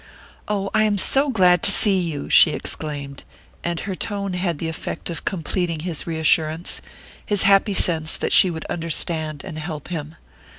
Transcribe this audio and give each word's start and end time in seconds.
"Oh, 0.47 0.71
I 0.73 0.81
am 0.81 0.97
so 0.97 1.29
glad 1.29 1.61
to 1.61 1.71
see 1.71 1.99
you!" 1.99 2.27
she 2.27 2.53
exclaimed; 2.53 3.23
and 3.63 3.81
her 3.81 3.93
tone 3.93 4.33
had 4.33 4.57
the 4.57 4.67
effect 4.67 5.11
of 5.11 5.25
completing 5.25 5.81
his 5.81 6.07
reassurance, 6.07 6.81
his 7.23 7.43
happy 7.43 7.75
sense 7.75 8.15
that 8.17 8.33
she 8.33 8.49
would 8.49 8.65
understand 8.65 9.43
and 9.43 9.59
help 9.59 9.89
him. 9.89 10.15